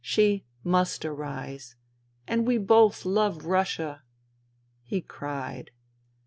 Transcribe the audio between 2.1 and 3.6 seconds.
And we both love